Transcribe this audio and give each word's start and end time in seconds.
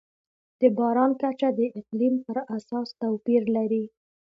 د 0.59 0.61
باران 0.77 1.11
کچه 1.21 1.49
د 1.59 1.61
اقلیم 1.79 2.15
پر 2.25 2.37
اساس 2.55 2.87
توپیر 3.01 3.43
لري. 3.55 3.83